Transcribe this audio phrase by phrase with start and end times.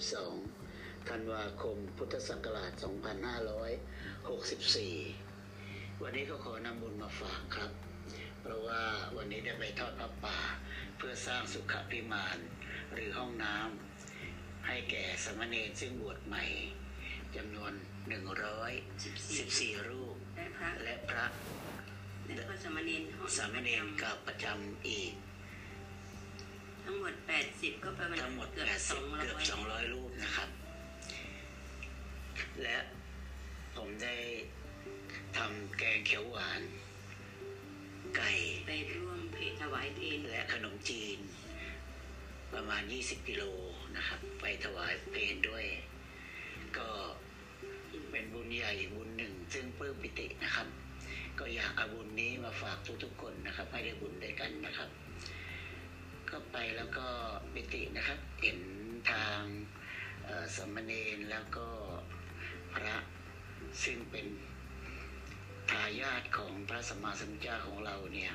[0.00, 2.82] 22ธันวาคมพุทธศักราช 2564
[6.02, 7.72] วันนี้ก็ขอนำบุญมาฝากครับ
[8.40, 8.82] เพราะว่า
[9.16, 10.38] วันนี้ได้ไปทอดพระป่า
[10.96, 12.38] เพื่อสร้างสุขพิมาน
[12.94, 16.44] หรือห้องน้ำให้แก่สามเณรซึ่งบวชใหม่
[17.36, 17.72] จำนวน
[19.00, 21.26] 114 รูป และพระ และพระ
[22.36, 25.12] และก็สามเณรห้องสามเณรกับประจำอีก
[26.90, 27.16] ทั้งหมด
[27.50, 30.48] 80 ก็ประมาณทั้งหมดเกือบ80เกือบ200 200 รูปนะครับ
[32.62, 32.78] และ
[33.76, 34.16] ผมได้
[35.36, 36.60] ทำแกงเขียวหวาน
[38.16, 38.30] ไก่
[38.66, 41.18] ไปร่วมเพลถวายเพลและขนมจีน
[42.54, 43.42] ประมาณ 20 กิโล
[43.96, 45.64] นะครับ ไปถวายเพลด้วย
[46.78, 46.90] ก็
[48.10, 50.66] เป็นบุญใหญ่บุญหนึ่ง ซึ่งปลื้มปิตินะครับ
[51.38, 54.90] ก็อยากเอาบุญนี้มาฝากทุกๆคนนะครับ ให้ได้บุญด้วยกันนะครับ
[56.32, 57.06] ก็ไปแล้วก็
[57.52, 58.58] ปิตินะครับ เห็น
[59.12, 59.40] ทาง
[60.56, 61.66] สามเณรแล้วก็
[62.74, 62.96] พระ
[63.82, 64.26] ซึ่งเป็น
[65.70, 68.32] ทายาทของพระสัมมาสัมพุทธเจ้าของเราเนี่ย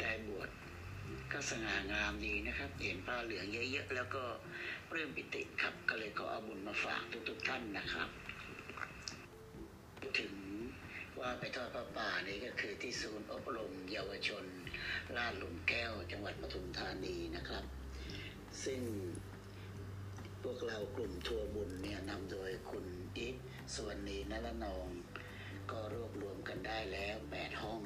[0.00, 0.48] ได้บวช
[1.32, 4.24] ก็สง่างามดีนะครับ เห็นผ้าเหลืองเยอะๆแล้วก็
[4.90, 8.08] ปลื้มปิติครับก็เลยขอเอาบุญมาฝากทุกๆท่านนะครับ
[10.18, 10.32] ถึง
[11.20, 14.44] ว่าไปทอดพระป่านี่ก็คือที่ศูนย์อบรมเยาวชน
[15.16, 17.64] ลาดหลุมแก้วจังหวัดปทุมธานีนะครับ
[18.64, 18.80] ซึ่ง
[20.42, 23.36] พวกเรากลุ่มทัวร์บุญเนี่ยนำโดยคุณอิฟ
[23.74, 24.86] สวนีนรนอง
[25.70, 27.80] ก็รวบรวมกันได้แล้วแปดห้อง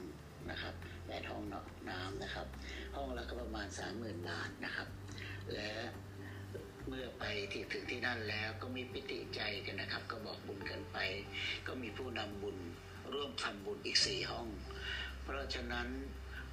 [0.51, 0.75] นะครับ
[1.07, 1.43] แปดห้อง
[1.91, 2.47] น้ำนะครับ
[2.97, 4.89] ห้องละก็ประมาณสามหมื่นบาทนะครับ
[5.55, 5.71] และ
[6.89, 10.99] เมื่อไปที่ถึงที่นั่นแล้วก็มีปิติใจกันนะครับ ก็บอกบุญกันไป
[11.67, 12.57] ก็มีผู้นำบุญ
[13.13, 14.49] ร่วมทำบุญอีกสี่ห้อง
[15.23, 15.89] เพราะฉะนั้น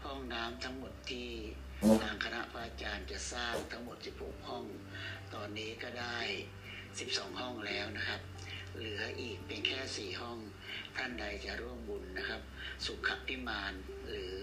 [0.04, 1.30] ห้องน้ำทั้งหมดที่
[2.04, 4.66] ทางคณะพระอาจารย์จะสร้างทั้งหมด 16 ห้อง
[5.34, 6.18] ตอนนี้ก็ได้
[6.80, 8.22] 12 ห้องแล้วนะครับ
[8.76, 10.38] เหลืออีกเป็นแค่ 4 ห้อง
[10.96, 12.42] ท่านใดจะร่วมบุญนะครับ
[12.86, 13.74] สุขพิมาน
[14.08, 14.34] หรือ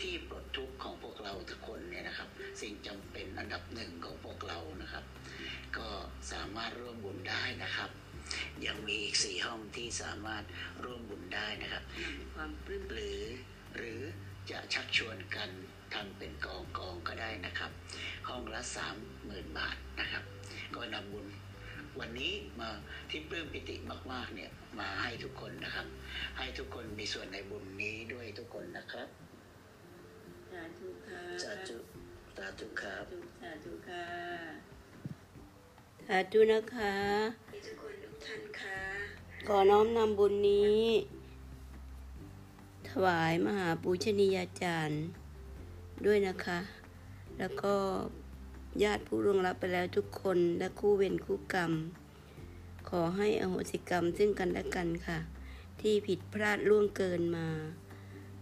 [0.00, 2.28] ที่ปลดทุกข์ของพวกเราทุกคนเนี่ยนะครับ
[2.60, 5.04] สิ่งจำเป็นอันดับหนึ่งของพวกเรานะครับ
[5.76, 5.88] ก็
[6.32, 7.90] สามารถร่วมบุญได้นะครับ
[8.66, 10.44] ยังมีอีกสี่ห้องที่สามารถ
[10.84, 11.84] ร่วมบุญได้นะครับ
[12.34, 13.22] ความปลื้มหรือ
[13.76, 14.00] หรือ
[14.50, 15.50] จะชักชวนกัน
[15.94, 17.70] ทำเป็นกองกองก็ได้นะครับ
[18.28, 18.96] ห้องละสาม
[19.26, 20.24] หมื่นบาทนะครับ
[20.74, 21.26] ก็นำบุญ
[22.00, 22.70] วันนี้มา
[23.10, 23.76] ที่ปลื้มปิติ
[24.12, 25.86] มากๆเนี่ยมาให้ทุกคนนะครับ
[26.38, 29.08] ให้ทุกคนมีส่วนในบุญนี้ด้วยทุกคนนะครับ
[30.52, 31.76] สาธุค่ะสาธุ
[32.36, 33.04] สาธุครับ
[33.42, 34.04] สาธุค่ะ
[36.06, 36.94] สาธุนะคะ
[37.66, 38.80] ทุกคนทุกท่านค่ะ
[39.52, 40.82] ขอน้อมนำบุญนี้
[42.88, 45.02] ถวายมหาปูชนียาจารย์
[46.06, 46.58] ด้วยนะคะ
[47.38, 47.74] แล้วก็
[48.82, 51.72] ญาติผู้ร่วงรับไปแล้วทุกคนและคู่เวรคู่กรรม
[52.88, 55.18] ขอให้อโหสิกรรมซึ่งกันและกันค่ะ
[55.80, 57.46] ที่ผิดพลาดล่วงเกินมา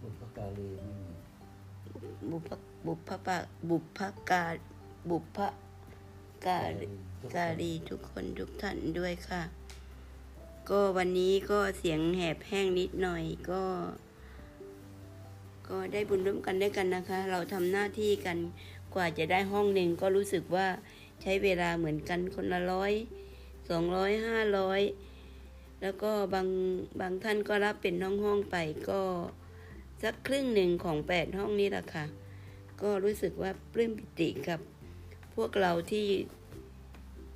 [0.01, 0.71] บุพการี
[2.29, 2.49] บุพ
[2.85, 3.37] บุพปะ
[3.69, 4.43] บุพกา
[5.09, 5.37] บุพ
[6.45, 6.59] กา
[7.35, 9.43] การีทุกคนทุกท่านด้วยค่ะ
[10.69, 13.63] ก็วันนี้ก็เสียงแหบแห้งนิดหน่อยก็
[15.67, 18.37] ก็ได้บุญร่วมกันด้วยกันนะคะ เราทำหน้าที่กัน
[18.95, 20.67] กว่าจะได้ห้องหนึ่งก็รู้สึกว่า
[21.21, 22.93] ใช้เวลาเหมือนกันคนละร้อย
[23.69, 24.81] สองร้อยห้าร้อย
[25.81, 26.47] แล้วก็บาง
[26.99, 28.55] บางท่านก็รับเป็นห้องห้องไป
[28.89, 29.01] ก็
[30.03, 32.05] สักครึ่งหนึ่งของแปดห้องนี้แหละค่ะ
[32.81, 34.59] ก็รู้สึกว่าปลื้มปิติกับ
[35.35, 36.07] พวกเราที่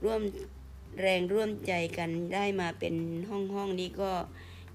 [0.03, 0.22] ร่วม
[1.00, 2.96] แรงร่วมใจกันได้มาเป็น
[3.29, 4.12] ห้องห้องๆนี้ก็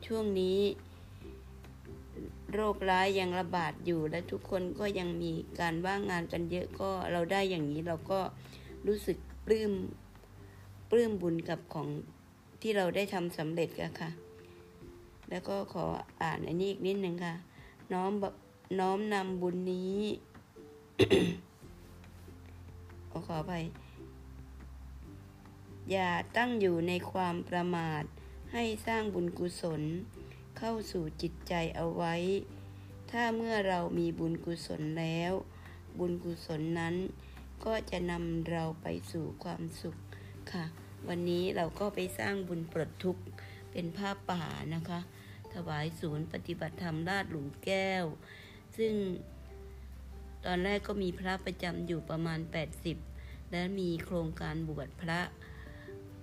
[0.06, 0.58] ช่วงนี้
[2.52, 8.20] โรคร้ายยังระบาดอยู่และทุกคนก็ยังมีการว่างงานกันเยอะก็เราได้อย่างนี้เราก็
[8.86, 9.72] รู้สึกปลื้ม
[10.90, 11.88] ปลื้มบุญกับของ
[12.62, 14.10] ที่เราได้ทำสำเร็จอะค่ะ
[15.30, 15.84] แล้วก็ขอ
[16.22, 17.34] อ่านอันนี้อีกนิดหนึ่งค่ะ
[17.92, 18.24] น้อมบ
[18.80, 20.00] น้อมนำบุญนี้
[23.10, 23.52] ขอขอไป
[25.90, 28.04] อย่าตั้งอยู่ในความประมาท
[28.52, 29.82] ให้สร้างบุญกุศล
[30.58, 32.14] เข้าสู่จิตใจเอาไว้
[33.10, 35.32] ถ้าเมื่อเรามีบุญกุศลแล้ว
[35.98, 36.94] บุญกุศลนั้น
[37.64, 39.96] ก็จะนำเราไปสู่ความสุข
[40.52, 40.64] ค่ะ
[41.08, 43.22] วันนี้เราก็ไปสร้างบุญปลดทุกข์
[43.72, 44.42] เป็นผ้าป่า
[44.74, 45.00] นะคะ
[45.52, 48.04] ถวายศูนย์ปฏิบัติธรรมลาดหลุมแก้ว
[48.76, 48.94] ซึ่ง
[50.44, 52.40] ตอนแรกก็มีพระประจำอยู่ประมาณ
[52.94, 55.20] 80 และมีโครงการบวชพระ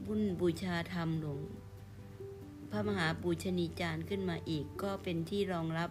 [0.06, 1.40] บุญบูชาธรรมหลวง
[2.70, 5.90] พระมหาปูชนีจารย์ขึ้นมาอีก ก็เป็นที่รองรับ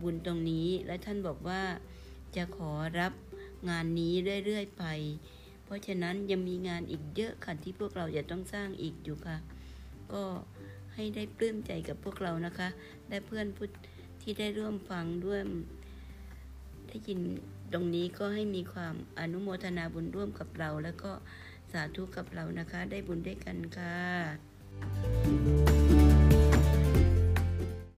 [0.00, 1.62] บุญตรงนี้ และท่านบอกว่า
[2.36, 3.12] จะขอรับ
[3.68, 4.14] งานนี้
[4.44, 4.84] เรื่อยๆไป
[5.64, 9.36] เพราะฉะนั้นยังมีงานอีกเยอะค่ะที่พวกเราจะต้องสร้างอีกอยู่ค่ะ
[10.12, 10.22] ก็
[10.94, 12.68] ให้ได้ปลื้มใจกับพวกเรานะคะ
[13.08, 13.70] ได้เพื่อนพุทธ
[14.22, 15.40] ที่ได้ร่วมฟังด้วย
[16.88, 17.20] ได้ยิน
[17.72, 21.12] ตรงนี้ก็ให้มีความอนุโมทนาบุญร่วมกับเราแล้วก็
[21.72, 25.69] สาธุกับเรานะคะ ได้บุญด้วยกันค่ะ